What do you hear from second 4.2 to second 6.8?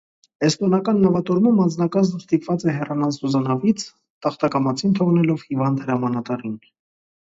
տախտակամածին թողնելով հիվանդ հրամանատարին։